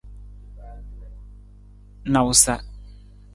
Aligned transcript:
Nawusa. 2.11 2.53